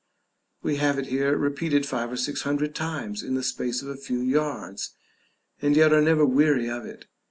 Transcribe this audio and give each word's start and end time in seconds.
We 0.63 0.77
have 0.77 0.97
it 0.97 1.05
here 1.09 1.37
repeated 1.37 1.85
five 1.85 2.11
or 2.11 2.17
six 2.17 2.41
hundred 2.41 2.73
times 2.73 3.21
in 3.21 3.35
the 3.35 3.43
space 3.43 3.83
of 3.83 3.87
a 3.87 3.95
few 3.95 4.19
yards, 4.21 4.95
and 5.61 5.75
yet 5.75 5.93
are 5.93 6.01
never 6.01 6.25
weary 6.25 6.67
of 6.71 6.85
it. 6.87 7.05